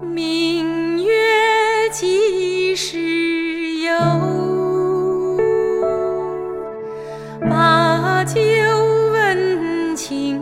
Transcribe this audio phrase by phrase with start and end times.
[0.00, 1.12] 明月
[1.92, 2.98] 几时
[3.82, 3.92] 有？
[7.40, 8.40] 把酒
[9.12, 10.37] 问青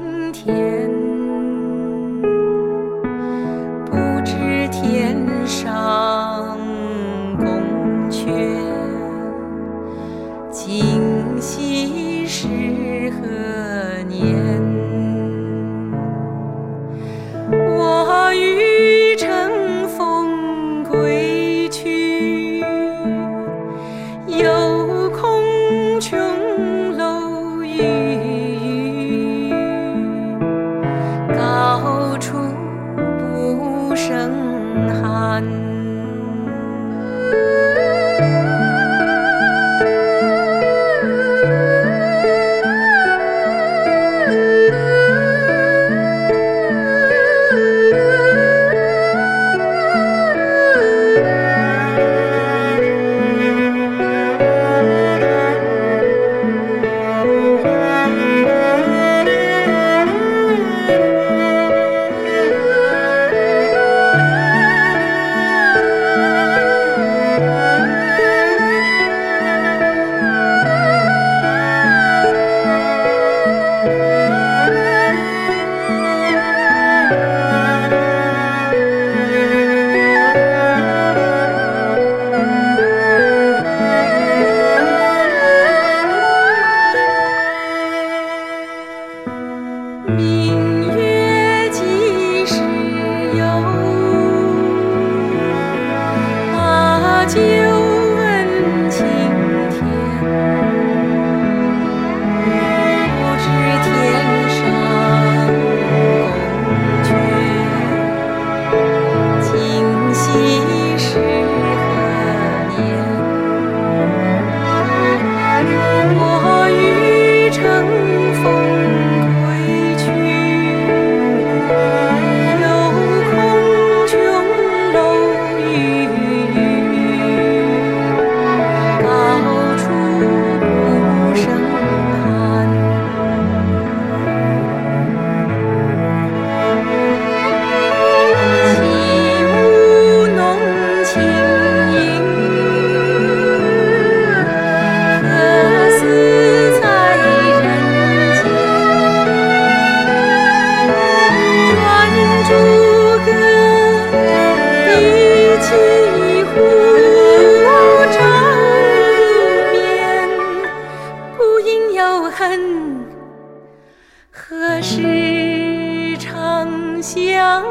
[167.47, 167.63] 相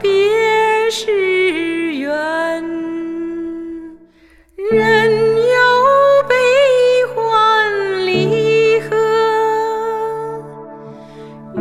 [0.00, 0.10] 别
[0.90, 2.10] 是缘，
[4.56, 5.54] 人有
[6.28, 6.34] 悲
[7.14, 7.16] 欢
[8.06, 8.90] 离合，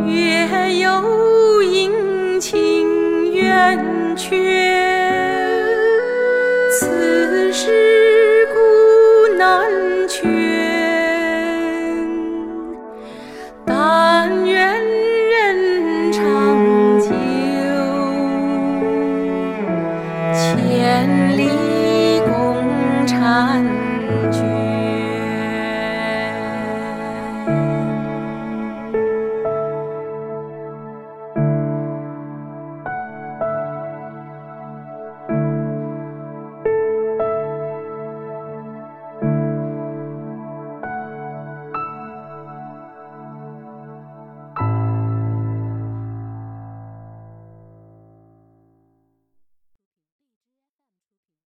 [0.03, 3.77] 月有阴晴圆
[4.17, 4.35] 缺，
[6.71, 8.57] 此事古
[9.37, 10.68] 难全。
[20.67, 22.57] 千里共
[23.05, 24.58] 婵娟。